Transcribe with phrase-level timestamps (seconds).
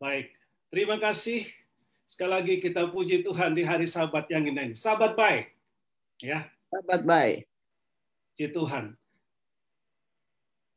[0.00, 0.32] Baik,
[0.72, 1.44] terima kasih.
[2.08, 4.72] Sekali lagi kita puji Tuhan di hari sabat yang indah ini.
[4.72, 5.52] Sabat baik.
[6.24, 6.48] Ya.
[6.72, 7.44] Sabat baik.
[8.32, 8.96] Puji Tuhan.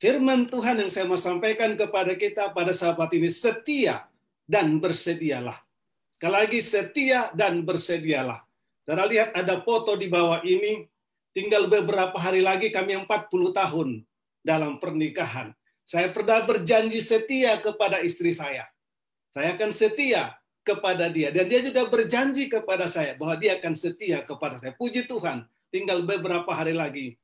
[0.04, 4.12] Firman Tuhan yang saya mau sampaikan kepada kita pada sahabat ini setia
[4.44, 5.55] dan bersedialah.
[6.12, 8.44] Sekali lagi setia dan bersedialah.
[8.83, 10.83] Saudara lihat ada foto di bawah ini,
[11.31, 13.08] tinggal beberapa hari lagi kami 40
[13.55, 14.03] tahun
[14.44, 15.55] dalam pernikahan.
[15.87, 18.67] Saya pernah berjanji setia kepada istri saya.
[19.34, 21.34] Saya akan setia kepada dia.
[21.34, 24.72] Dan dia juga berjanji kepada saya bahwa dia akan setia kepada saya.
[24.78, 25.44] Puji Tuhan,
[25.74, 27.18] tinggal beberapa hari lagi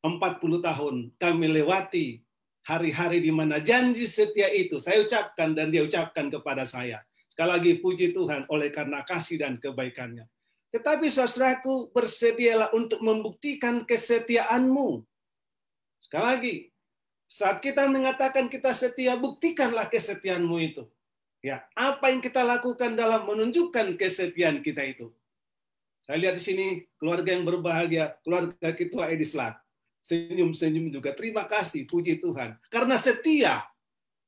[0.00, 2.22] 40 tahun kami lewati
[2.64, 7.04] hari-hari di mana janji setia itu saya ucapkan dan dia ucapkan kepada saya.
[7.28, 10.28] Sekali lagi puji Tuhan oleh karena kasih dan kebaikannya.
[10.70, 15.02] Tetapi saudaraku bersedialah untuk membuktikan kesetiaanmu.
[15.98, 16.54] Sekali lagi,
[17.26, 20.86] saat kita mengatakan kita setia, buktikanlah kesetiaanmu itu.
[21.44, 25.12] Ya, apa yang kita lakukan dalam menunjukkan kesetiaan kita itu?
[26.00, 29.60] Saya lihat di sini keluarga yang berbahagia, keluarga ketua Edislat
[30.04, 31.16] senyum-senyum juga.
[31.16, 32.60] Terima kasih, puji Tuhan.
[32.68, 33.64] Karena setia.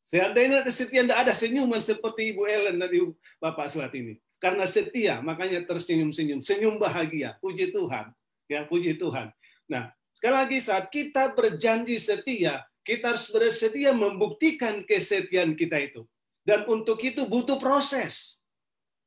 [0.00, 4.16] Seandainya setia tidak ada senyuman seperti Ibu Ellen dan Ibu Bapak Selat ini.
[4.36, 6.44] Karena setia, makanya tersenyum-senyum.
[6.44, 7.36] Senyum bahagia.
[7.40, 8.12] Puji Tuhan.
[8.48, 9.32] Ya, puji Tuhan.
[9.66, 16.04] Nah, sekali lagi saat kita berjanji setia, kita harus bersedia membuktikan kesetiaan kita itu.
[16.46, 18.38] Dan untuk itu butuh proses.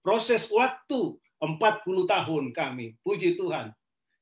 [0.04, 3.00] Proses waktu 40 tahun kami.
[3.00, 3.72] Puji Tuhan.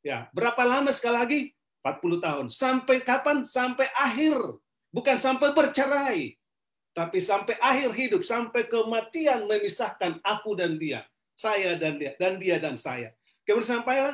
[0.06, 1.40] Ya, berapa lama sekali lagi?
[1.82, 2.46] 40 tahun.
[2.54, 3.42] Sampai kapan?
[3.42, 4.38] Sampai akhir.
[4.94, 6.38] Bukan sampai bercerai.
[6.94, 8.22] Tapi sampai akhir hidup.
[8.22, 11.02] Sampai kematian memisahkan aku dan dia.
[11.34, 12.14] Saya dan dia.
[12.22, 13.18] Dan dia dan saya.
[13.50, 14.14] Kemudian sampai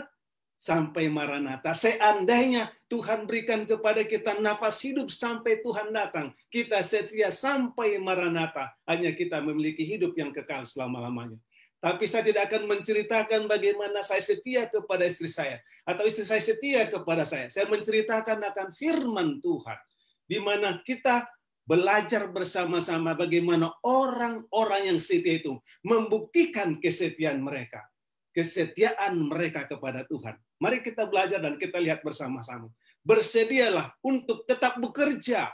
[0.64, 1.75] sampai Maranatha.
[1.75, 8.72] Seandainya Tuhan berikan kepada kita nafas hidup sampai Tuhan datang, kita setia sampai Maranatha.
[8.88, 11.36] Hanya kita memiliki hidup yang kekal selama-lamanya.
[11.84, 15.59] Tapi saya tidak akan menceritakan bagaimana saya setia kepada istri saya.
[15.84, 17.52] Atau istri saya setia kepada saya.
[17.52, 19.75] Saya menceritakan akan firman Tuhan.
[20.23, 21.28] Di mana kita
[21.68, 27.84] belajar bersama-sama bagaimana orang-orang yang setia itu membuktikan kesetiaan mereka.
[28.31, 30.40] Kesetiaan mereka kepada Tuhan.
[30.63, 32.72] Mari kita belajar dan kita lihat bersama-sama.
[33.03, 35.51] Bersedialah untuk tetap bekerja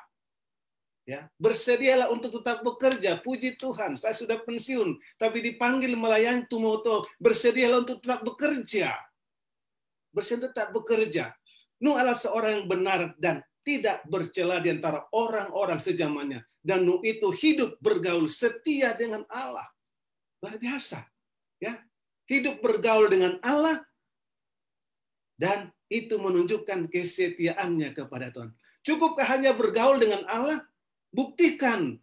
[1.10, 3.18] Ya, bersedialah untuk tetap bekerja.
[3.18, 7.02] Puji Tuhan, saya sudah pensiun, tapi dipanggil melayani Tumoto.
[7.18, 8.94] Bersedialah untuk tetap bekerja.
[10.14, 11.34] Bersedia tetap bekerja.
[11.82, 16.46] Nuh adalah seorang yang benar dan tidak bercela di antara orang-orang sejamannya.
[16.62, 19.66] Dan Nuh itu hidup bergaul setia dengan Allah.
[20.46, 21.10] Luar biasa.
[21.58, 21.82] Ya,
[22.30, 23.82] hidup bergaul dengan Allah
[25.40, 28.52] dan itu menunjukkan kesetiaannya kepada Tuhan.
[28.84, 30.68] Cukupkah hanya bergaul dengan Allah?
[31.10, 31.98] Buktikan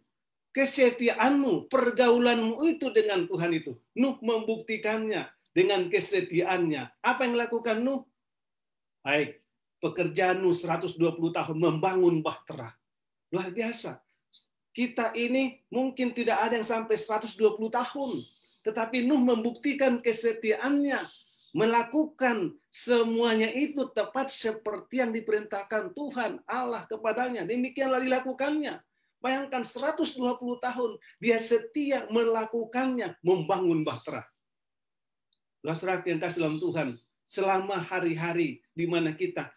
[0.51, 3.77] kesetiaanmu, pergaulanmu itu dengan Tuhan itu.
[3.93, 6.97] Nuh membuktikannya dengan kesetiaannya.
[7.05, 8.03] Apa yang lakukan Nuh?
[9.05, 9.39] Baik,
[9.79, 10.97] pekerjaan Nuh 120
[11.31, 12.73] tahun membangun bahtera.
[13.29, 14.01] Luar biasa.
[14.73, 17.37] Kita ini mungkin tidak ada yang sampai 120
[17.69, 18.11] tahun.
[18.65, 21.05] Tetapi Nuh membuktikan kesetiaannya.
[21.57, 27.49] Melakukan semuanya itu tepat seperti yang diperintahkan Tuhan Allah kepadanya.
[27.49, 28.77] Demikianlah dilakukannya.
[29.17, 34.21] Bayangkan 120 tahun dia setia melakukannya, membangun bahtera.
[35.65, 36.93] Saudara yang kasih dalam Tuhan,
[37.25, 39.49] selama hari-hari di mana kita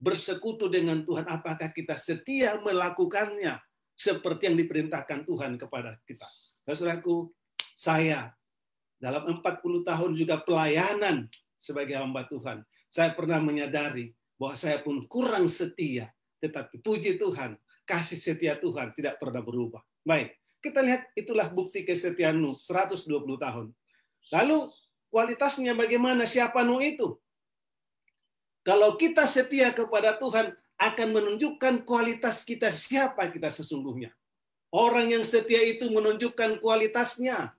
[0.00, 3.60] bersekutu dengan Tuhan, apakah kita setia melakukannya
[3.92, 6.24] seperti yang diperintahkan Tuhan kepada kita?
[6.64, 7.28] Saudaraku,
[7.76, 8.32] saya
[8.96, 9.42] dalam 40
[9.84, 16.80] tahun juga pelayanan sebagai hamba Tuhan, saya pernah menyadari bahwa saya pun kurang setia, tetapi
[16.80, 17.56] puji Tuhan,
[17.88, 19.80] kasih setia Tuhan tidak pernah berubah.
[20.04, 23.06] Baik, kita lihat itulah bukti kesetiaan Nuh 120
[23.38, 23.66] tahun.
[24.32, 24.58] Lalu
[25.12, 27.16] kualitasnya bagaimana siapa Nuh itu?
[28.66, 34.10] Kalau kita setia kepada Tuhan akan menunjukkan kualitas kita siapa kita sesungguhnya.
[34.74, 37.54] Orang yang setia itu menunjukkan kualitasnya.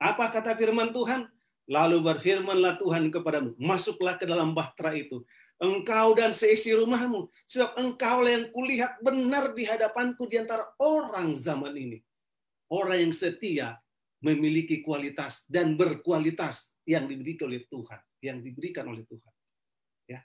[0.00, 1.28] Apa kata firman Tuhan?
[1.70, 5.22] Lalu berfirmanlah Tuhan kepadamu, masuklah ke dalam bahtera itu
[5.60, 7.28] engkau dan seisi rumahmu.
[7.44, 12.00] Sebab engkau yang kulihat benar di hadapanku di antara orang zaman ini.
[12.72, 13.76] Orang yang setia
[14.24, 19.32] memiliki kualitas dan berkualitas yang diberikan oleh Tuhan, yang diberikan oleh Tuhan.
[20.08, 20.20] Ya.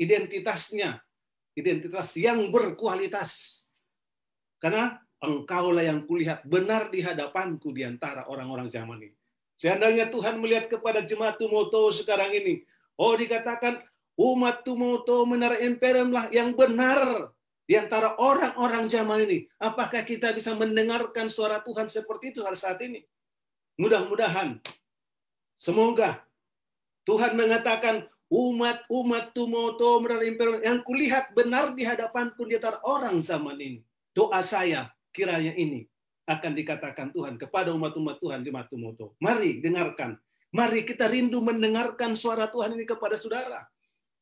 [0.00, 1.02] Identitasnya,
[1.54, 3.62] identitas yang berkualitas.
[4.56, 9.16] Karena engkaulah yang kulihat benar di hadapanku di antara orang-orang zaman ini.
[9.54, 12.66] Seandainya Tuhan melihat kepada jemaat Tumoto sekarang ini,
[12.98, 13.82] oh dikatakan
[14.14, 17.30] umat tumoto menara imperem lah yang benar
[17.66, 19.48] di antara orang-orang zaman ini.
[19.58, 23.02] Apakah kita bisa mendengarkan suara Tuhan seperti itu pada saat ini?
[23.74, 24.62] Mudah-mudahan,
[25.58, 26.22] semoga
[27.02, 33.80] Tuhan mengatakan umat-umat tumoto imperium yang kulihat benar di hadapanku di antara orang zaman ini.
[34.14, 35.86] Doa saya kiranya ini
[36.26, 39.14] akan dikatakan Tuhan kepada umat-umat Tuhan di Tumoto.
[39.22, 40.18] Mari dengarkan.
[40.54, 43.62] Mari kita rindu mendengarkan suara Tuhan ini kepada saudara.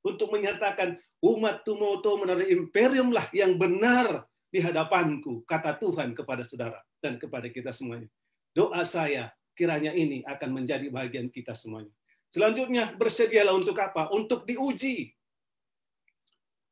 [0.04, 6.84] Untuk menyatakan umat Tumoto menaruh imperium lah yang benar di hadapanku, kata Tuhan kepada saudara
[7.00, 8.10] dan kepada kita semuanya.
[8.52, 11.92] Doa saya kiranya ini akan menjadi bagian kita semuanya.
[12.32, 14.08] Selanjutnya, bersedialah untuk apa?
[14.12, 15.12] Untuk diuji.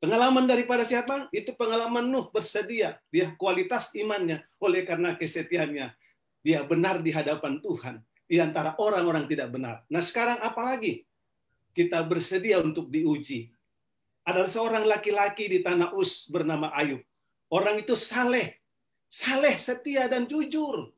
[0.01, 1.29] Pengalaman daripada siapa?
[1.29, 2.97] Itu pengalaman Nuh bersedia.
[3.13, 5.93] Dia kualitas imannya oleh karena kesetiaannya.
[6.41, 8.01] Dia benar di hadapan Tuhan.
[8.25, 9.85] Di antara orang-orang tidak benar.
[9.93, 11.05] Nah sekarang apalagi?
[11.77, 13.53] Kita bersedia untuk diuji.
[14.25, 17.05] Ada seorang laki-laki di tanah Us bernama Ayub.
[17.53, 18.57] Orang itu saleh.
[19.05, 20.89] Saleh, setia, dan jujur.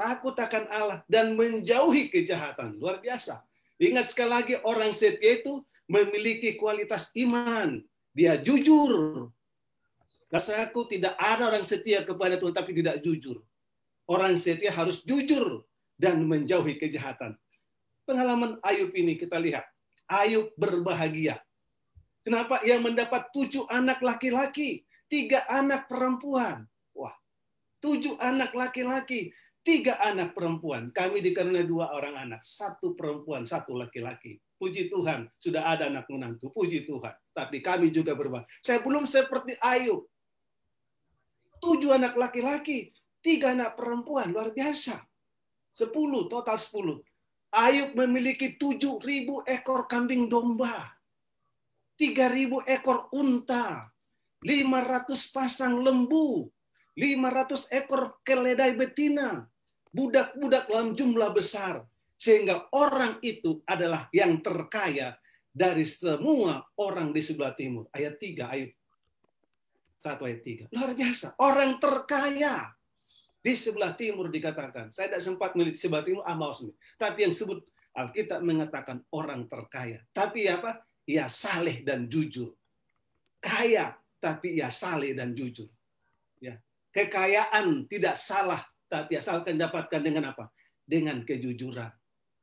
[0.00, 2.80] Takut akan Allah dan menjauhi kejahatan.
[2.80, 3.44] Luar biasa.
[3.76, 7.84] Ingat sekali lagi orang setia itu memiliki kualitas iman
[8.16, 9.28] dia jujur.
[10.32, 13.44] Rasaku tidak ada orang setia kepada Tuhan tapi tidak jujur.
[14.08, 15.68] Orang setia harus jujur
[16.00, 17.36] dan menjauhi kejahatan.
[18.08, 19.68] Pengalaman Ayub ini kita lihat.
[20.08, 21.36] Ayub berbahagia.
[22.24, 22.64] Kenapa?
[22.64, 26.66] Ia mendapat tujuh anak laki-laki, tiga anak perempuan.
[26.96, 27.14] Wah,
[27.78, 29.30] tujuh anak laki-laki,
[29.62, 30.90] tiga anak perempuan.
[30.90, 34.38] Kami dikaruniai dua orang anak, satu perempuan, satu laki-laki.
[34.56, 36.48] Puji Tuhan, sudah ada anak menantu.
[36.48, 37.12] Puji Tuhan.
[37.36, 38.48] Tapi kami juga berbahaya.
[38.64, 40.08] Saya belum seperti Ayub.
[41.60, 42.88] Tujuh anak laki-laki,
[43.20, 44.32] tiga anak perempuan.
[44.32, 45.04] Luar biasa.
[45.76, 47.04] Sepuluh, total sepuluh.
[47.52, 50.88] Ayub memiliki tujuh ribu ekor kambing domba.
[51.92, 53.92] Tiga ribu ekor unta.
[54.40, 56.48] Lima ratus pasang lembu.
[56.96, 59.44] Lima ratus ekor keledai betina.
[59.92, 61.84] Budak-budak dalam jumlah besar
[62.16, 65.16] sehingga orang itu adalah yang terkaya
[65.56, 67.88] dari semua orang di sebelah timur.
[67.92, 68.70] Ayat 3, ayat
[69.96, 70.76] 1 ayat 3.
[70.76, 71.26] Luar biasa.
[71.40, 72.76] Orang terkaya
[73.40, 74.92] di sebelah timur dikatakan.
[74.92, 76.72] Saya tidak sempat melihat sebelah timur Amaus ini.
[77.00, 77.64] Tapi yang sebut
[77.96, 80.04] Alkitab mengatakan orang terkaya.
[80.12, 80.84] Tapi apa?
[81.08, 82.52] Ia saleh dan jujur.
[83.40, 85.70] Kaya, tapi ia saleh dan jujur.
[86.42, 86.60] Ya.
[86.92, 88.60] Kekayaan tidak salah,
[88.90, 90.50] tapi asalkan dapatkan dengan apa?
[90.84, 91.88] Dengan kejujuran.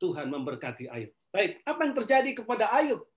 [0.03, 1.15] Tuhan memberkati Ayub.
[1.31, 3.07] Baik, apa yang terjadi kepada Ayub?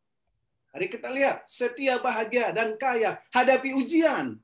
[0.70, 4.38] Mari kita lihat, setia bahagia dan kaya hadapi ujian.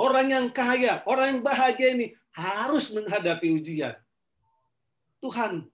[0.00, 3.92] Orang yang kaya, orang yang bahagia ini harus menghadapi ujian.
[5.20, 5.68] Tuhan,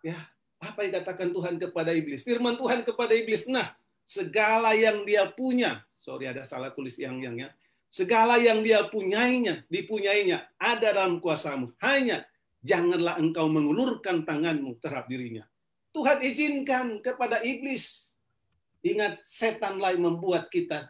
[0.00, 0.16] ya
[0.56, 2.24] apa yang katakan Tuhan kepada iblis?
[2.24, 3.76] Firman Tuhan kepada iblis, nah
[4.08, 7.48] segala yang dia punya, sorry ada salah tulis yang yang ya,
[7.92, 11.74] segala yang dia punyainya, dipunyainya ada dalam kuasamu.
[11.82, 12.24] Hanya
[12.60, 15.44] janganlah engkau mengulurkan tanganmu terhadap dirinya.
[15.90, 18.14] Tuhan izinkan kepada iblis.
[18.80, 20.88] Ingat, setan lain membuat kita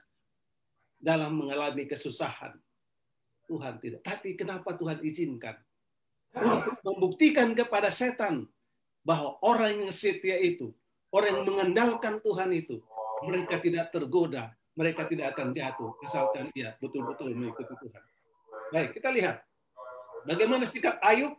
[1.00, 2.55] dalam mengalami kesusahan.
[3.50, 4.06] Tuhan tidak.
[4.06, 5.58] Tapi kenapa Tuhan izinkan?
[6.31, 8.46] Untuk membuktikan kepada setan
[9.02, 10.70] bahwa orang yang setia itu,
[11.11, 12.78] orang yang mengandalkan Tuhan itu,
[13.26, 18.02] mereka tidak tergoda, mereka tidak akan jatuh, asalkan ia betul-betul mengikuti Tuhan.
[18.70, 19.43] Baik, kita lihat.
[20.31, 21.34] Bagaimana sikap Ayub?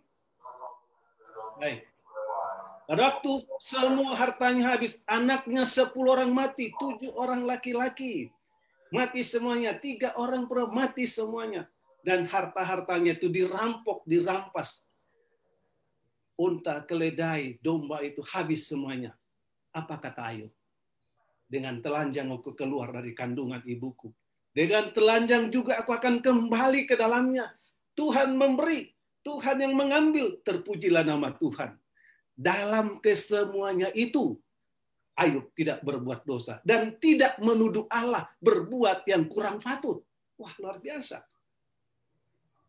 [1.61, 1.85] Baik.
[2.89, 8.33] Pada waktu semua hartanya habis, anaknya sepuluh orang mati, tujuh orang laki-laki.
[8.89, 11.69] Mati semuanya, tiga orang perempuan mati semuanya.
[12.01, 14.89] Dan harta-hartanya itu dirampok, dirampas.
[16.33, 19.13] Unta, keledai, domba itu habis semuanya.
[19.69, 20.51] Apa kata Ayub?
[21.45, 24.09] Dengan telanjang aku keluar dari kandungan ibuku.
[24.51, 27.53] Dengan telanjang juga aku akan kembali ke dalamnya.
[27.95, 28.89] Tuhan memberi,
[29.21, 31.77] Tuhan yang mengambil, terpujilah nama Tuhan.
[32.33, 34.39] Dalam kesemuanya itu,
[35.13, 40.01] Ayub tidak berbuat dosa dan tidak menuduh Allah berbuat yang kurang patut.
[40.39, 41.21] Wah, luar biasa.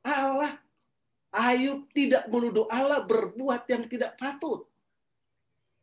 [0.05, 0.59] Allah
[1.33, 4.69] Ayub tidak menuduh Allah berbuat yang tidak patut.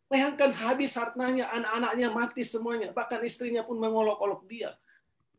[0.06, 2.94] Bayangkan habis hartanya, anak-anaknya mati semuanya.
[2.94, 4.78] Bahkan istrinya pun mengolok-olok dia.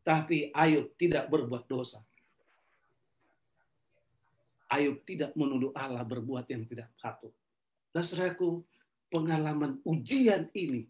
[0.03, 2.03] Tapi Ayub tidak berbuat dosa.
[4.71, 7.35] Ayub tidak menuduh Allah berbuat yang tidak patut.
[7.91, 8.63] Saudaraku,
[9.11, 10.87] pengalaman ujian ini,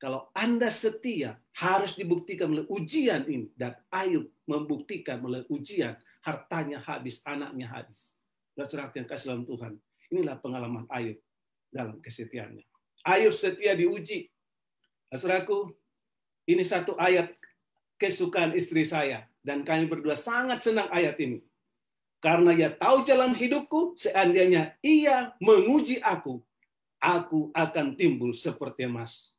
[0.00, 3.52] kalau Anda setia, harus dibuktikan melalui ujian ini.
[3.52, 5.92] Dan Ayub membuktikan melalui ujian,
[6.24, 8.16] hartanya habis, anaknya habis.
[8.56, 9.72] Saudara yang kasih dalam Tuhan,
[10.08, 11.20] inilah pengalaman Ayub
[11.68, 12.64] dalam kesetiaannya.
[13.04, 14.32] Ayub setia diuji.
[15.12, 15.76] Saudaraku,
[16.48, 17.36] ini satu ayat
[18.00, 19.28] kesukaan istri saya.
[19.44, 21.38] Dan kami berdua sangat senang ayat ini.
[22.26, 26.42] Karena ia tahu jalan hidupku, seandainya ia menguji aku,
[26.98, 29.30] aku akan timbul seperti emas.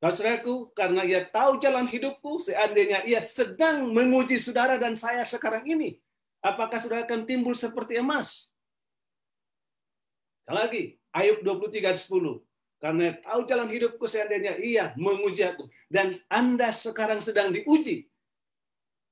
[0.00, 6.00] Saudaraku, karena ia tahu jalan hidupku, seandainya ia sedang menguji saudara dan saya sekarang ini,
[6.40, 8.48] apakah saudara akan timbul seperti emas?
[10.48, 12.40] Lagi, Ayub 23 10.
[12.80, 15.68] Karena tahu jalan hidupku seandainya ia menguji aku.
[15.92, 18.08] Dan Anda sekarang sedang diuji.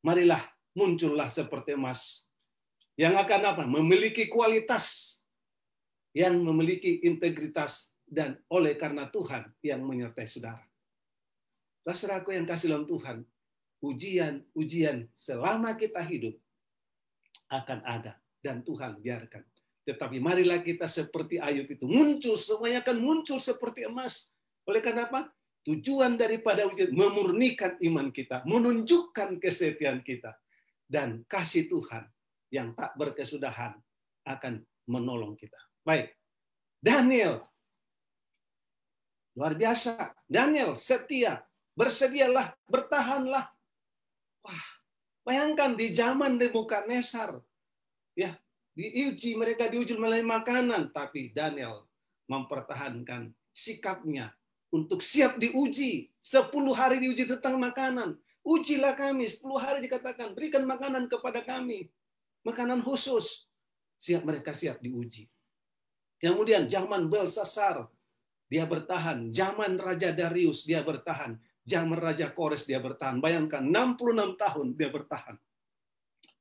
[0.00, 2.28] Marilah muncullah seperti emas.
[3.00, 3.62] Yang akan apa?
[3.64, 5.18] Memiliki kualitas.
[6.12, 7.96] Yang memiliki integritas.
[8.06, 10.62] Dan oleh karena Tuhan yang menyertai saudara.
[11.88, 13.24] Saudaraku yang kasih dalam Tuhan.
[13.80, 16.36] Ujian-ujian selama kita hidup
[17.50, 18.20] akan ada.
[18.44, 19.42] Dan Tuhan biarkan
[19.86, 21.86] tetapi marilah kita seperti Ayub itu.
[21.86, 24.34] Muncul, semuanya akan muncul seperti emas.
[24.66, 25.30] Oleh karena apa?
[25.62, 30.34] Tujuan daripada ujian memurnikan iman kita, menunjukkan kesetiaan kita.
[30.86, 32.06] Dan kasih Tuhan
[32.54, 33.74] yang tak berkesudahan
[34.26, 35.58] akan menolong kita.
[35.82, 36.14] Baik,
[36.78, 37.42] Daniel.
[39.34, 40.14] Luar biasa.
[40.24, 41.42] Daniel setia.
[41.76, 43.52] Bersedialah, bertahanlah.
[44.40, 44.66] Wah,
[45.26, 47.36] bayangkan di zaman Nebukadnezar.
[48.16, 48.32] Ya,
[48.76, 51.88] diuji mereka diuji melalui makanan tapi Daniel
[52.28, 54.36] mempertahankan sikapnya
[54.68, 61.10] untuk siap diuji 10 hari diuji tentang makanan ujilah kami 10 hari dikatakan berikan makanan
[61.10, 61.90] kepada kami.
[62.46, 63.50] Makanan khusus.
[63.98, 65.26] Siap mereka siap diuji.
[66.22, 67.90] Kemudian zaman Belsasar
[68.46, 69.34] dia bertahan.
[69.34, 71.34] Zaman Raja Darius dia bertahan.
[71.66, 73.18] Zaman Raja Kores dia bertahan.
[73.18, 75.34] Bayangkan 66 tahun dia bertahan.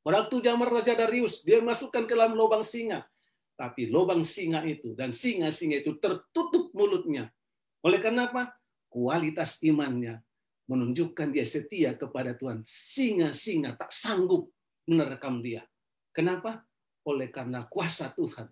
[0.06, 3.10] Waktu zaman Raja Darius, dia masukkan ke dalam lubang singa.
[3.58, 7.34] Tapi lubang singa itu dan singa-singa itu tertutup mulutnya.
[7.82, 8.54] Oleh karena apa?
[8.86, 10.22] Kualitas imannya
[10.66, 12.66] menunjukkan dia setia kepada Tuhan.
[12.66, 14.50] Singa-singa tak sanggup
[14.90, 15.66] menerkam dia.
[16.14, 16.66] Kenapa?
[17.06, 18.50] Oleh karena kuasa Tuhan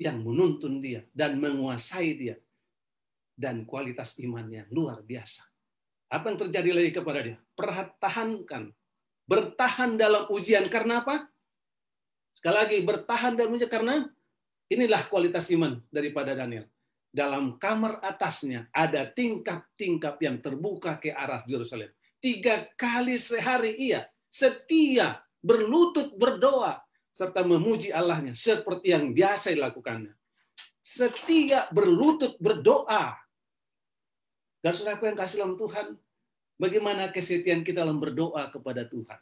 [0.00, 2.36] yang menuntun dia dan menguasai dia.
[3.34, 5.42] Dan kualitas imannya luar biasa.
[6.14, 7.36] Apa yang terjadi lagi kepada dia?
[7.58, 8.70] Pertahankan
[9.24, 11.24] Bertahan dalam ujian karena apa?
[12.28, 14.04] Sekali lagi, bertahan dalam ujian karena
[14.68, 16.68] inilah kualitas iman daripada Daniel.
[17.14, 21.94] Dalam kamar atasnya ada tingkap-tingkap yang terbuka ke arah Yerusalem.
[22.18, 26.82] Tiga kali sehari ia setia berlutut berdoa
[27.14, 30.10] serta memuji Allahnya seperti yang biasa dilakukannya.
[30.82, 33.14] Setia berlutut berdoa.
[34.58, 35.94] Dan saudaraku yang kasih dalam Tuhan,
[36.54, 39.18] Bagaimana kesetiaan kita dalam berdoa kepada Tuhan.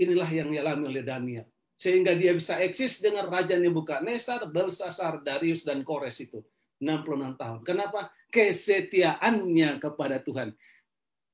[0.00, 1.46] Inilah yang dialami oleh Daniel.
[1.78, 6.42] Sehingga dia bisa eksis dengan Raja Nebukadnezar, Belsasar, Darius, dan Kores itu.
[6.78, 7.60] 66 tahun.
[7.66, 8.10] Kenapa?
[8.30, 10.54] Kesetiaannya kepada Tuhan.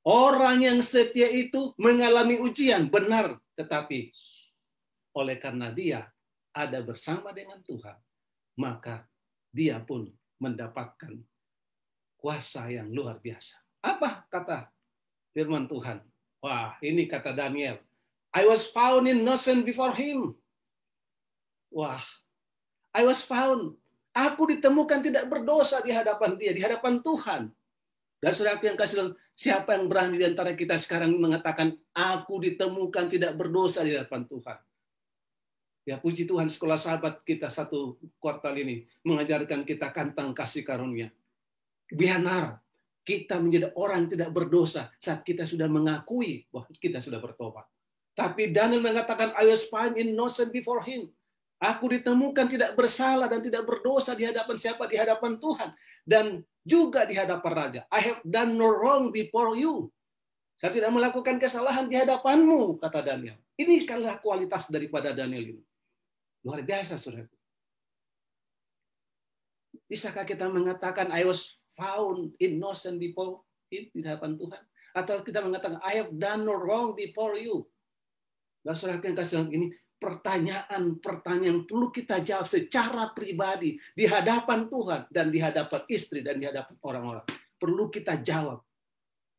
[0.05, 3.41] Orang yang setia itu mengalami ujian, benar.
[3.57, 4.13] Tetapi
[5.17, 6.11] oleh karena dia
[6.53, 7.97] ada bersama dengan Tuhan,
[8.61, 9.09] maka
[9.49, 10.11] dia pun
[10.43, 11.15] mendapatkan
[12.21, 13.57] kuasa yang luar biasa.
[13.81, 14.69] Apa kata
[15.33, 16.01] firman Tuhan?
[16.45, 17.81] Wah, ini kata Daniel.
[18.35, 20.37] I was found innocent before him.
[21.73, 22.03] Wah,
[22.93, 23.79] I was found.
[24.15, 27.51] Aku ditemukan tidak berdosa di hadapan dia, di hadapan Tuhan.
[28.23, 33.35] Dan saudara yang kasih siapa yang berani di antara kita sekarang mengatakan, aku ditemukan tidak
[33.35, 34.59] berdosa di hadapan Tuhan.
[35.85, 41.13] Ya puji Tuhan sekolah sahabat kita satu kuartal ini mengajarkan kita kantang kasih karunia.
[41.93, 42.65] Bianar,
[43.05, 47.69] kita menjadi orang tidak berdosa saat kita sudah mengakui bahwa kita sudah bertobat.
[48.17, 51.13] Tapi Daniel mengatakan, I was found innocent before him.
[51.65, 54.85] Aku ditemukan tidak bersalah dan tidak berdosa di hadapan siapa?
[54.85, 55.73] Di hadapan Tuhan.
[56.05, 57.81] Dan juga di hadapan Raja.
[57.89, 59.89] I have done no wrong before you.
[60.61, 63.41] Saya tidak melakukan kesalahan di hadapanmu, kata Daniel.
[63.57, 65.63] Ini adalah kualitas daripada Daniel ini.
[66.45, 67.27] Luar biasa, saudara.
[69.89, 73.41] Bisakah kita mengatakan, I was found innocent before
[73.73, 74.63] him di hadapan Tuhan.
[74.95, 77.67] Atau kita mengatakan, I have done no wrong before you.
[78.63, 85.33] Dan saudara yang kasih ini, pertanyaan-pertanyaan perlu kita jawab secara pribadi di hadapan Tuhan dan
[85.33, 87.27] di hadapan istri dan di hadapan orang-orang.
[87.57, 88.61] Perlu kita jawab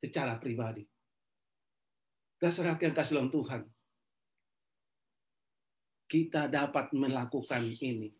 [0.01, 0.81] secara pribadi.
[2.35, 3.61] Dan saudara yang kasih dalam Tuhan,
[6.05, 8.13] kita dapat melakukan ini.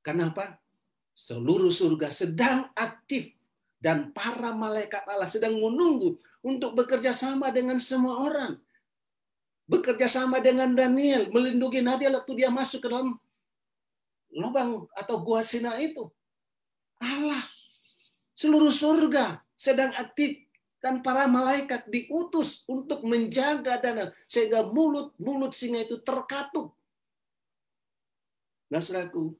[0.00, 0.56] Kenapa?
[1.16, 3.32] Seluruh surga sedang aktif
[3.80, 8.60] dan para malaikat Allah sedang menunggu untuk bekerja sama dengan semua orang.
[9.66, 13.18] Bekerja sama dengan Daniel, melindungi Nadia waktu dia masuk ke dalam
[14.30, 16.06] lubang atau gua Sina itu.
[17.02, 17.42] Allah,
[18.32, 20.46] seluruh surga sedang aktif
[20.78, 26.70] dan para malaikat diutus untuk menjaga dana sehingga mulut-mulut singa itu terkatup.
[28.70, 29.34] Saudaraku,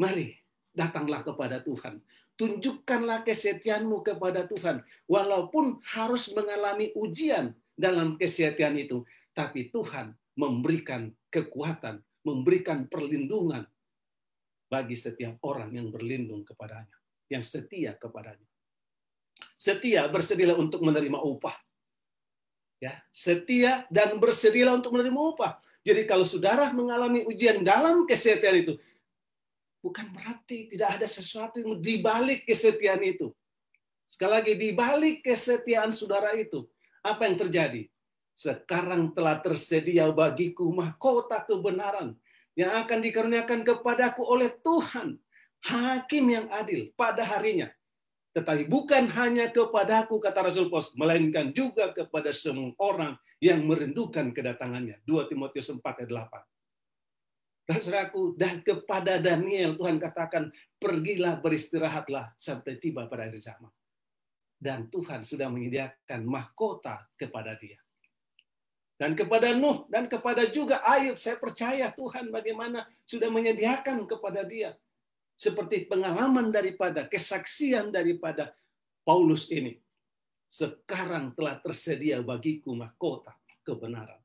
[0.00, 0.38] mari
[0.72, 2.00] datanglah kepada Tuhan.
[2.38, 4.80] Tunjukkanlah kesetiaanmu kepada Tuhan.
[5.10, 9.02] Walaupun harus mengalami ujian dalam kesetiaan itu.
[9.38, 13.62] Tapi Tuhan memberikan kekuatan, memberikan perlindungan
[14.66, 16.98] bagi setiap orang yang berlindung kepadanya.
[17.30, 18.42] Yang setia kepadanya.
[19.54, 21.54] Setia bersedialah untuk menerima upah.
[22.82, 25.62] Ya, setia dan bersedialah untuk menerima upah.
[25.86, 28.74] Jadi kalau saudara mengalami ujian dalam kesetiaan itu,
[29.78, 33.30] bukan berarti tidak ada sesuatu yang di balik kesetiaan itu.
[34.10, 36.66] Sekali lagi, di balik kesetiaan saudara itu,
[37.06, 37.86] apa yang terjadi?
[38.38, 42.14] Sekarang telah tersedia bagiku mahkota kebenaran
[42.54, 45.18] yang akan dikaruniakan kepadaku oleh Tuhan,
[45.66, 47.66] hakim yang adil pada harinya.
[48.38, 55.02] Tetapi bukan hanya kepadaku, kata Rasul Paulus, melainkan juga kepada semua orang yang merindukan kedatangannya.
[55.02, 56.10] 2 Timotius 4 ayat
[57.66, 57.74] 8.
[57.74, 57.82] Dan
[58.38, 63.72] dan kepada Daniel Tuhan katakan, pergilah beristirahatlah sampai tiba pada akhir zaman.
[64.54, 67.82] Dan Tuhan sudah menyediakan mahkota kepada dia.
[68.98, 74.74] Dan kepada Nuh dan kepada juga Ayub, saya percaya Tuhan bagaimana sudah menyediakan kepada dia.
[75.38, 78.50] Seperti pengalaman daripada, kesaksian daripada
[79.06, 79.78] Paulus ini.
[80.50, 84.18] Sekarang telah tersedia bagiku mahkota kebenaran.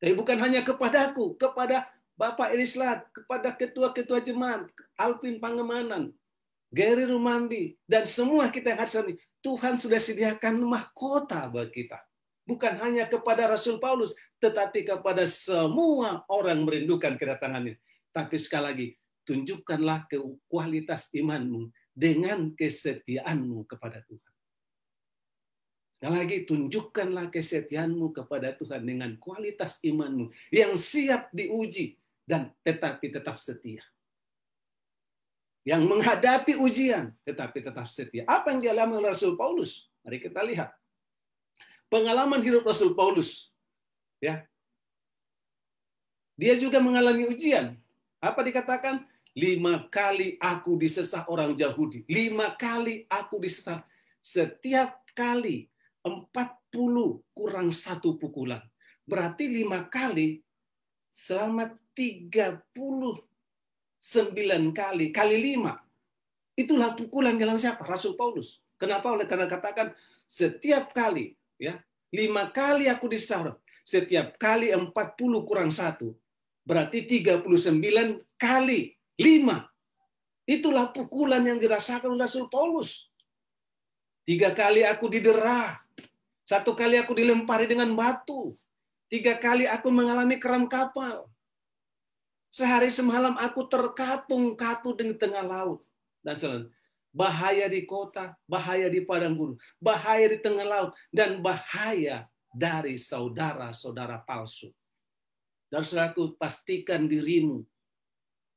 [0.00, 1.84] Tapi bukan hanya kepadaku, kepada
[2.16, 6.16] Bapak Erislat, kepada ketua-ketua jemaat, Alvin Pangemanan,
[6.72, 12.00] Gary Rumandi, dan semua kita yang hadir ini, Tuhan sudah sediakan mahkota bagi kita.
[12.46, 17.74] Bukan hanya kepada Rasul Paulus, tetapi kepada semua orang merindukan kedatangannya.
[18.14, 18.88] Tapi sekali lagi,
[19.26, 24.32] tunjukkanlah ke kualitas imanmu dengan kesetiaanmu kepada Tuhan.
[25.90, 33.42] Sekali lagi, tunjukkanlah kesetiaanmu kepada Tuhan dengan kualitas imanmu yang siap diuji dan tetapi tetap
[33.42, 33.82] setia.
[35.66, 38.22] Yang menghadapi ujian tetapi tetap setia.
[38.22, 39.90] Apa yang dialami oleh Rasul Paulus?
[40.06, 40.70] Mari kita lihat.
[41.86, 43.54] Pengalaman hidup Rasul Paulus.
[44.18, 44.44] Ya.
[46.36, 47.78] Dia juga mengalami ujian.
[48.20, 49.06] Apa dikatakan?
[49.36, 52.08] Lima kali aku disesah orang Yahudi.
[52.08, 53.84] Lima kali aku disesah.
[54.24, 55.68] Setiap kali
[56.00, 58.64] empat puluh kurang satu pukulan.
[59.04, 60.40] Berarti lima kali
[61.12, 62.64] selama 39
[64.72, 65.80] kali, kali lima.
[66.56, 67.84] Itulah pukulan dalam siapa?
[67.84, 68.60] Rasul Paulus.
[68.76, 69.12] Kenapa?
[69.12, 69.92] Oleh karena katakan
[70.28, 71.80] setiap kali, ya
[72.14, 74.92] lima kali aku disahur, setiap kali 40
[75.48, 76.14] kurang satu,
[76.62, 79.66] berarti 39 kali lima.
[80.46, 83.10] Itulah pukulan yang dirasakan Rasul Paulus.
[84.22, 85.74] Tiga kali aku didera,
[86.46, 88.54] satu kali aku dilempari dengan batu,
[89.10, 91.26] tiga kali aku mengalami keram kapal,
[92.56, 95.82] Sehari semalam aku terkatung-katung di tengah laut.
[96.24, 96.64] Dan selain
[97.16, 104.20] bahaya di kota, bahaya di padang gurun, bahaya di tengah laut, dan bahaya dari saudara-saudara
[104.20, 104.68] palsu.
[105.72, 107.64] Dan saudaraku, pastikan dirimu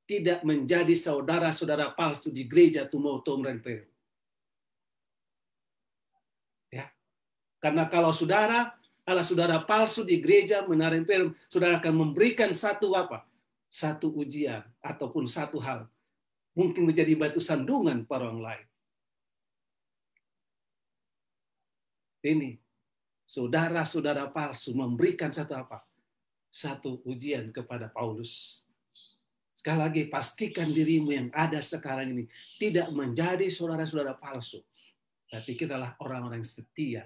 [0.04, 3.88] tidak menjadi saudara-saudara palsu di gereja Tumoto Merenpero.
[6.68, 6.92] Ya.
[7.64, 8.76] Karena kalau saudara
[9.08, 11.08] adalah saudara palsu di gereja menarik
[11.50, 13.24] saudara akan memberikan satu apa?
[13.70, 15.86] satu ujian ataupun satu hal
[16.58, 18.68] mungkin menjadi batu sandungan para orang lain.
[22.20, 22.60] Ini
[23.24, 25.80] saudara-saudara palsu memberikan satu apa?
[26.50, 28.66] Satu ujian kepada Paulus.
[29.56, 32.26] Sekali lagi pastikan dirimu yang ada sekarang ini
[32.60, 34.60] tidak menjadi saudara-saudara palsu.
[35.30, 37.06] Tapi kitalah orang-orang setia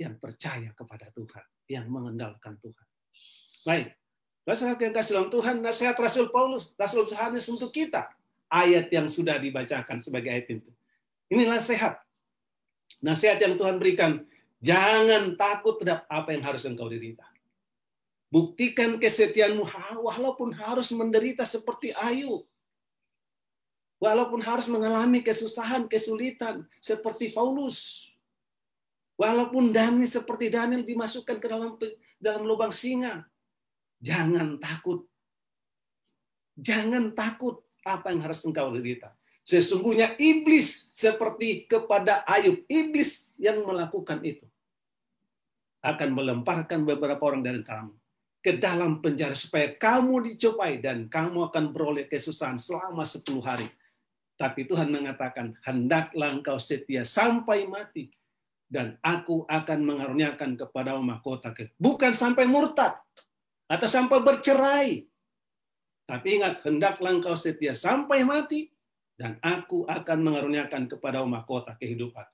[0.00, 2.86] yang percaya kepada Tuhan, yang mengendalikan Tuhan.
[3.66, 3.98] Baik,
[4.48, 8.08] Saudara yang kasih dalam Tuhan, nasihat Rasul Paulus, Rasul Yohanes untuk kita.
[8.48, 10.70] Ayat yang sudah dibacakan sebagai ayat itu.
[11.28, 12.00] Ini nasihat.
[13.04, 14.24] Nasihat yang Tuhan berikan.
[14.58, 17.28] Jangan takut terhadap apa yang harus engkau derita.
[18.28, 19.64] Buktikan kesetiaanmu
[20.04, 22.44] walaupun harus menderita seperti Ayub.
[23.98, 28.08] Walaupun harus mengalami kesusahan, kesulitan seperti Paulus.
[29.18, 31.74] Walaupun Daniel seperti Daniel dimasukkan ke dalam
[32.22, 33.26] dalam lubang singa.
[33.98, 35.02] Jangan takut.
[36.54, 39.16] Jangan takut apa yang harus engkau derita.
[39.48, 42.68] Sesungguhnya iblis seperti kepada Ayub.
[42.68, 44.44] Iblis yang melakukan itu.
[45.80, 47.96] Akan melemparkan beberapa orang dari kamu
[48.44, 53.66] ke dalam penjara supaya kamu dicobai dan kamu akan beroleh kesusahan selama 10 hari.
[54.38, 58.12] Tapi Tuhan mengatakan, hendaklah engkau setia sampai mati.
[58.68, 63.00] dan aku akan mengaruniakan kepada mahkota bukan sampai murtad
[63.64, 65.07] atau sampai bercerai
[66.08, 68.72] tapi ingat hendaklah engkau setia sampai mati
[69.20, 72.24] dan aku akan mengaruniakan kepada mahkota kehidupan.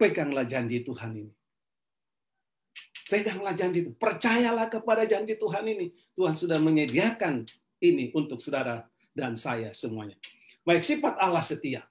[0.00, 1.32] Peganglah janji Tuhan ini.
[3.12, 5.92] Peganglah janji itu percayalah kepada janji Tuhan ini.
[6.16, 7.44] Tuhan sudah menyediakan
[7.84, 10.16] ini untuk saudara dan saya semuanya.
[10.64, 11.84] Baik sifat Allah setia.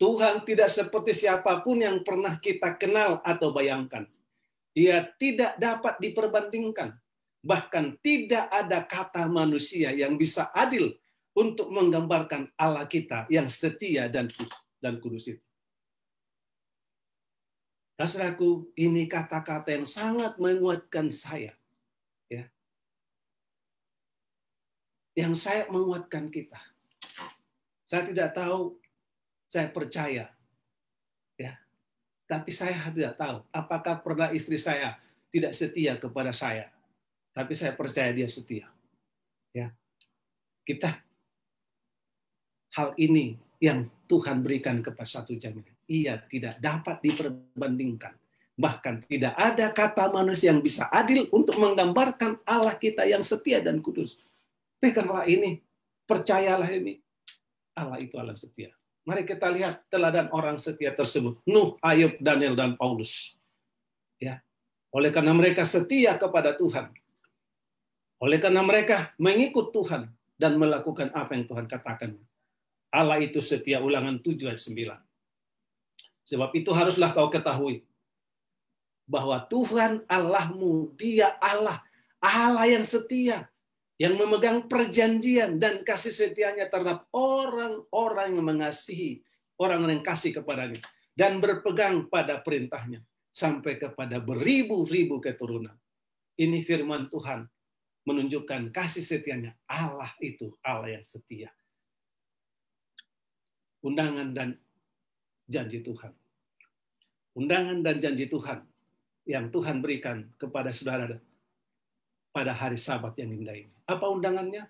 [0.00, 4.08] Tuhan tidak seperti siapa pun yang pernah kita kenal atau bayangkan.
[4.72, 7.03] Ia tidak dapat diperbandingkan.
[7.44, 10.96] Bahkan tidak ada kata manusia yang bisa adil
[11.36, 14.32] untuk menggambarkan Allah kita yang setia dan
[14.80, 15.44] dan kudus itu.
[17.94, 21.54] Saudaraku, ini kata-kata yang sangat menguatkan saya.
[22.26, 22.50] Ya.
[25.14, 26.58] Yang saya menguatkan kita.
[27.86, 28.74] Saya tidak tahu
[29.46, 30.26] saya percaya.
[31.38, 31.54] Ya.
[32.26, 34.98] Tapi saya tidak tahu apakah pernah istri saya
[35.30, 36.73] tidak setia kepada saya.
[37.34, 38.70] Tapi saya percaya dia setia.
[39.50, 39.74] Ya.
[40.62, 40.94] Kita
[42.78, 45.74] hal ini yang Tuhan berikan kepada satu jaminan.
[45.90, 48.14] Ia tidak dapat diperbandingkan.
[48.54, 53.82] Bahkan tidak ada kata manusia yang bisa adil untuk menggambarkan Allah kita yang setia dan
[53.82, 54.14] kudus.
[54.78, 55.58] Peganglah ini,
[56.06, 57.02] percayalah ini.
[57.74, 58.70] Allah itu Allah setia.
[59.04, 61.42] Mari kita lihat teladan orang setia tersebut.
[61.44, 63.36] Nuh, Ayub, Daniel, dan Paulus.
[64.22, 64.40] Ya.
[64.94, 66.94] Oleh karena mereka setia kepada Tuhan.
[68.24, 70.08] Oleh karena mereka mengikut Tuhan
[70.40, 72.16] dan melakukan apa yang Tuhan katakan.
[72.88, 76.32] Allah itu setia ulangan 7 ayat 9.
[76.32, 77.84] Sebab itu haruslah kau ketahui
[79.04, 81.84] bahwa Tuhan Allahmu, dia Allah,
[82.16, 83.44] Allah yang setia,
[84.00, 89.20] yang memegang perjanjian dan kasih setianya terhadap orang-orang yang mengasihi,
[89.60, 90.80] orang yang kasih kepadanya,
[91.12, 95.76] dan berpegang pada perintahnya sampai kepada beribu-ribu keturunan.
[96.40, 97.44] Ini firman Tuhan
[98.04, 99.56] menunjukkan kasih setianya.
[99.68, 101.50] Allah itu Allah yang setia.
[103.84, 104.56] Undangan dan
[105.48, 106.12] janji Tuhan.
[107.36, 108.64] Undangan dan janji Tuhan
[109.24, 111.16] yang Tuhan berikan kepada saudara
[112.30, 113.74] pada hari sabat yang indah ini.
[113.88, 114.68] Apa undangannya?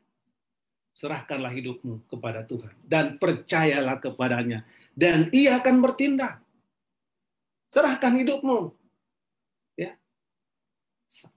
[0.95, 4.63] Serahkanlah hidupmu kepada Tuhan dan percayalah kepadanya
[4.95, 6.39] dan ia akan bertindak.
[7.67, 8.71] Serahkan hidupmu.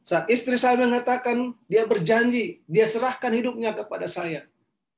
[0.01, 4.49] Saat istri saya mengatakan dia berjanji, dia serahkan hidupnya kepada saya.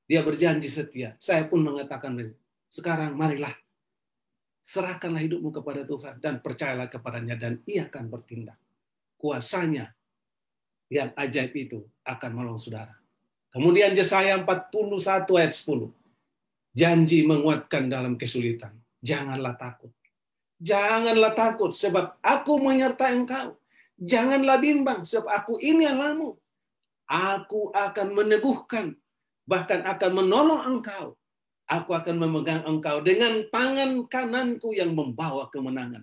[0.08, 1.20] Dia berjanji setia.
[1.20, 2.16] Saya pun mengatakan
[2.72, 3.52] sekarang marilah
[4.64, 8.58] serahkanlah hidupmu kepada Tuhan dan percayalah kepadanya dan ia akan bertindak.
[9.20, 9.92] Kuasanya
[10.88, 12.96] yang ajaib itu akan menolong saudara.
[13.52, 15.92] Kemudian Yesaya 41 ayat 10.
[16.72, 18.78] Janji menguatkan dalam kesulitan.
[19.02, 19.92] Janganlah takut.
[20.62, 23.58] Janganlah takut sebab aku menyertai engkau.
[24.00, 26.32] Janganlah bimbang sebab aku ini Allahmu.
[27.10, 28.96] Aku akan meneguhkan
[29.44, 31.18] bahkan akan menolong engkau.
[31.70, 36.02] Aku akan memegang engkau dengan tangan kananku yang membawa kemenangan.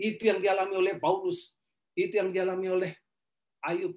[0.00, 1.52] Itu yang dialami oleh Paulus.
[1.92, 2.92] Itu yang dialami oleh
[3.60, 3.92] Ayub.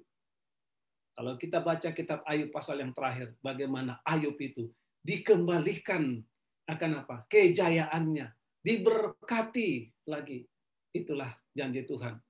[1.16, 4.68] Kalau kita baca kitab Ayub pasal yang terakhir, bagaimana Ayub itu
[5.00, 6.20] dikembalikan
[6.68, 7.24] akan apa?
[7.32, 8.26] Kejayaannya,
[8.60, 10.44] diberkati lagi.
[10.92, 12.20] Itulah janji Tuhan.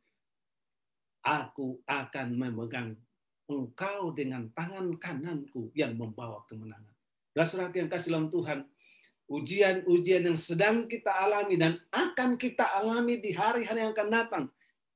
[1.27, 2.95] Aku akan memegang
[3.51, 6.95] engkau dengan tangan kananku yang membawa kemenangan.
[7.35, 8.63] Rasul yang kasih dalam Tuhan,
[9.27, 14.45] ujian-ujian yang sedang kita alami dan akan kita alami di hari-hari yang akan datang.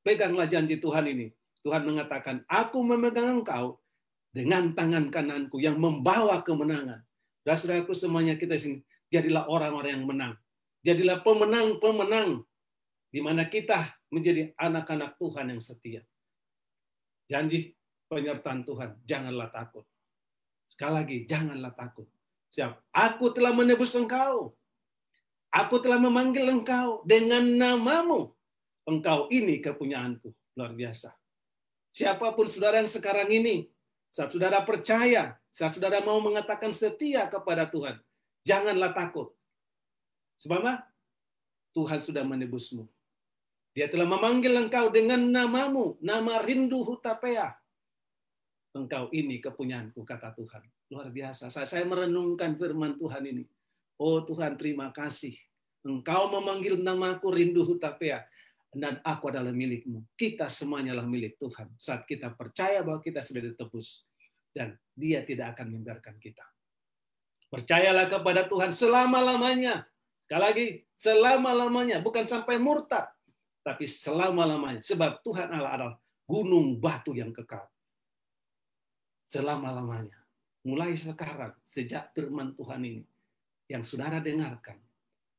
[0.06, 1.34] Peganglah janji Tuhan ini.
[1.66, 3.82] Tuhan mengatakan, aku memegang engkau
[4.30, 7.02] dengan tangan kananku yang membawa kemenangan.
[7.44, 10.34] Saudaraku semuanya kita sini, jadilah orang-orang yang menang.
[10.86, 12.46] Jadilah pemenang-pemenang
[13.10, 16.00] di mana kita menjadi anak-anak Tuhan yang setia.
[17.30, 17.78] Janji
[18.10, 19.86] penyertaan Tuhan, janganlah takut.
[20.66, 22.10] Sekali lagi, janganlah takut.
[22.50, 24.58] Siap, aku telah menebus engkau.
[25.54, 28.34] Aku telah memanggil engkau dengan namamu.
[28.82, 30.34] Engkau ini kepunyaanku.
[30.58, 31.14] Luar biasa.
[31.90, 33.66] Siapa pun saudara yang sekarang ini
[34.10, 37.98] saat saudara percaya, saat saudara mau mengatakan setia kepada Tuhan,
[38.42, 39.30] janganlah takut.
[40.42, 40.66] Sebab?
[41.70, 42.90] Tuhan sudah menebusmu.
[43.70, 47.54] Dia telah memanggil engkau dengan namamu, nama rindu hutapea.
[48.74, 50.62] Engkau ini kepunyaanku, kata Tuhan.
[50.90, 51.50] Luar biasa.
[51.50, 53.46] Saat saya merenungkan firman Tuhan ini.
[53.98, 55.34] Oh Tuhan, terima kasih.
[55.86, 58.26] Engkau memanggil namaku rindu hutapea
[58.74, 60.06] dan aku adalah milikmu.
[60.14, 61.74] Kita semuanya adalah milik Tuhan.
[61.74, 64.06] Saat kita percaya bahwa kita sudah ditebus
[64.54, 66.46] dan dia tidak akan membiarkan kita.
[67.50, 69.82] Percayalah kepada Tuhan selama-lamanya.
[70.22, 71.98] Sekali lagi, selama-lamanya.
[71.98, 73.10] Bukan sampai murtad.
[73.70, 74.82] Tapi selama-lamanya.
[74.82, 77.62] Sebab Tuhan Allah adalah gunung batu yang kekal.
[79.22, 80.18] Selama-lamanya.
[80.66, 83.06] Mulai sekarang, sejak firman Tuhan ini,
[83.70, 84.74] yang saudara dengarkan,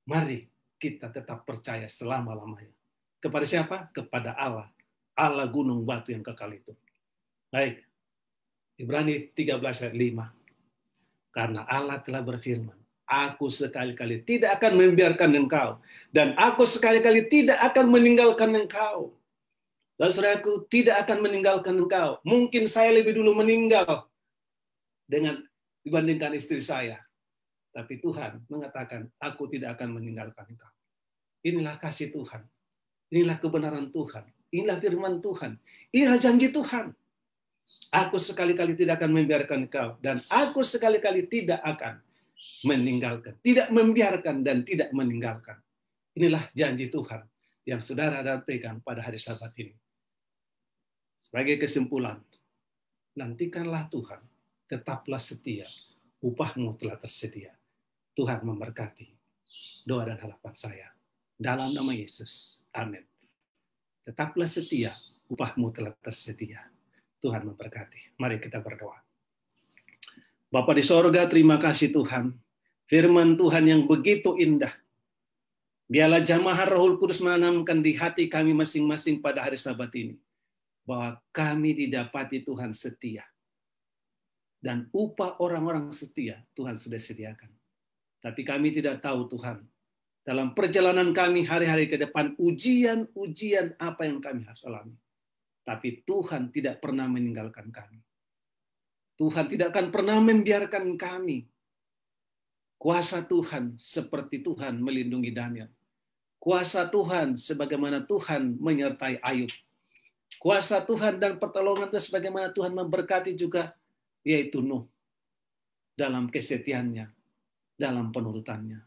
[0.08, 0.48] mari
[0.80, 2.72] kita tetap percaya selama-lamanya.
[3.20, 3.92] Kepada siapa?
[3.92, 4.72] Kepada Allah.
[5.12, 6.72] Allah gunung batu yang kekal itu.
[7.52, 7.84] Baik.
[8.80, 11.36] Ibrani 13 ayat 5.
[11.36, 12.80] Karena Allah telah berfirman,
[13.12, 15.84] Aku sekali-kali tidak akan membiarkan engkau.
[16.16, 19.12] Dan aku sekali-kali tidak akan meninggalkan engkau.
[20.00, 22.24] Dan saudaraku tidak akan meninggalkan engkau.
[22.24, 24.08] Mungkin saya lebih dulu meninggal
[25.04, 25.44] dengan
[25.84, 27.04] dibandingkan istri saya.
[27.76, 30.72] Tapi Tuhan mengatakan, aku tidak akan meninggalkan engkau.
[31.44, 32.48] Inilah kasih Tuhan.
[33.12, 34.24] Inilah kebenaran Tuhan.
[34.56, 35.60] Inilah firman Tuhan.
[35.92, 36.96] Inilah janji Tuhan.
[37.92, 40.00] Aku sekali-kali tidak akan membiarkan engkau.
[40.00, 42.00] Dan aku sekali-kali tidak akan
[42.66, 45.58] meninggalkan, tidak membiarkan dan tidak meninggalkan.
[46.18, 47.24] Inilah janji Tuhan
[47.64, 49.76] yang saudara pegang pada hari Sabat ini.
[51.22, 52.20] Sebagai kesimpulan,
[53.16, 54.22] nantikanlah Tuhan,
[54.66, 55.70] tetaplah setia,
[56.20, 57.54] upahmu telah tersedia.
[58.12, 59.22] Tuhan memberkati
[59.86, 60.88] doa dan harapan saya.
[61.36, 62.64] Dalam nama Yesus.
[62.72, 63.04] Amin.
[64.06, 64.94] Tetaplah setia,
[65.30, 66.62] upahmu telah tersedia.
[67.22, 68.18] Tuhan memberkati.
[68.18, 68.98] Mari kita berdoa.
[70.52, 72.36] Bapa di sorga, terima kasih Tuhan.
[72.84, 74.76] Firman Tuhan yang begitu indah.
[75.88, 80.20] Biarlah jamaah Rohul Kudus menanamkan di hati kami masing-masing pada hari sabat ini.
[80.84, 83.24] Bahwa kami didapati Tuhan setia.
[84.60, 87.48] Dan upah orang-orang setia Tuhan sudah sediakan.
[88.20, 89.64] Tapi kami tidak tahu Tuhan.
[90.20, 95.00] Dalam perjalanan kami hari-hari ke depan, ujian-ujian apa yang kami harus alami.
[95.64, 98.04] Tapi Tuhan tidak pernah meninggalkan kami
[99.22, 101.46] Tuhan tidak akan pernah membiarkan kami.
[102.82, 105.70] Kuasa Tuhan seperti Tuhan melindungi Daniel.
[106.42, 109.54] Kuasa Tuhan sebagaimana Tuhan menyertai Ayub.
[110.42, 113.78] Kuasa Tuhan dan pertolongan itu sebagaimana Tuhan memberkati juga
[114.26, 114.90] yaitu Nuh
[115.94, 117.06] dalam kesetiaannya,
[117.78, 118.82] dalam penurutannya.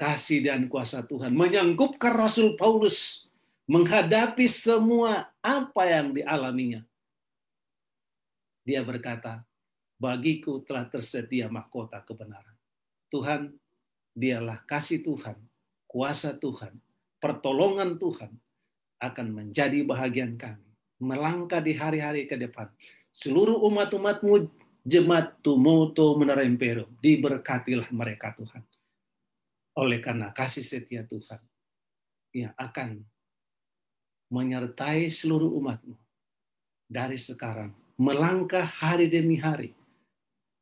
[0.00, 3.28] Kasih dan kuasa Tuhan menyanggupkan Rasul Paulus
[3.68, 6.88] menghadapi semua apa yang dialaminya
[8.66, 9.46] dia berkata,
[9.96, 12.58] bagiku telah tersedia mahkota kebenaran.
[13.06, 13.54] Tuhan,
[14.10, 15.38] dialah kasih Tuhan,
[15.86, 16.74] kuasa Tuhan,
[17.22, 18.34] pertolongan Tuhan
[18.98, 20.66] akan menjadi bahagian kami.
[20.98, 22.66] Melangkah di hari-hari ke depan.
[23.14, 24.50] Seluruh umat-umatmu
[24.82, 26.90] jemaat tumoto menerempero.
[26.98, 28.64] Diberkatilah mereka Tuhan.
[29.76, 31.38] Oleh karena kasih setia Tuhan
[32.32, 33.04] yang akan
[34.32, 35.94] menyertai seluruh umatmu
[36.88, 39.72] dari sekarang melangkah hari demi hari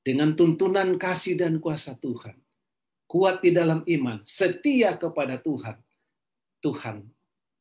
[0.07, 2.38] dengan tuntunan kasih dan kuasa Tuhan.
[3.05, 5.77] Kuat di dalam iman, setia kepada Tuhan.
[6.64, 7.05] Tuhan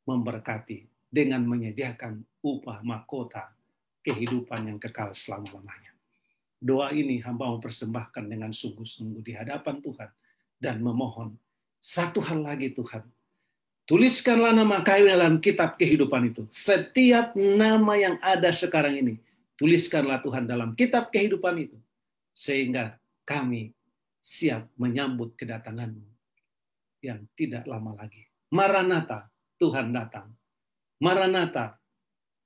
[0.07, 3.51] memberkati dengan menyediakan upah mahkota
[4.01, 5.91] kehidupan yang kekal selama-lamanya.
[6.63, 10.09] Doa ini hamba mau persembahkan dengan sungguh-sungguh di hadapan Tuhan
[10.63, 11.35] dan memohon
[11.75, 13.03] satu hal lagi Tuhan.
[13.83, 16.47] Tuliskanlah nama kami dalam kitab kehidupan itu.
[16.47, 19.19] Setiap nama yang ada sekarang ini
[19.53, 21.77] Tuliskanlah Tuhan dalam kitab kehidupan itu.
[22.33, 23.71] Sehingga kami
[24.17, 26.07] siap menyambut kedatanganmu
[27.03, 28.23] yang tidak lama lagi.
[28.53, 29.27] Maranatha,
[29.59, 30.31] Tuhan datang.
[31.03, 31.77] Maranatha,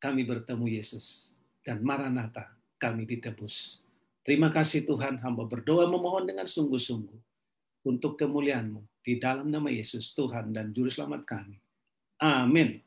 [0.02, 1.38] kami bertemu Yesus.
[1.62, 3.84] Dan Maranatha, kami ditebus.
[4.24, 7.20] Terima kasih Tuhan, hamba berdoa memohon dengan sungguh-sungguh
[7.88, 11.56] untuk kemuliaan-Mu di dalam nama Yesus Tuhan dan Juru Selamat kami.
[12.20, 12.84] Amin.